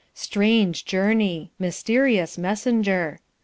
Strange 0.15 0.83
journey! 0.83 1.51
Mysterious 1.59 2.35
messenger! 2.35 3.19